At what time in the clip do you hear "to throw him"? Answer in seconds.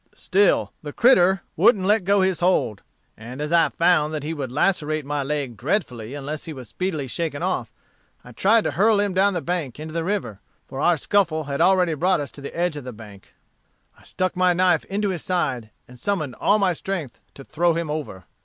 17.35-17.91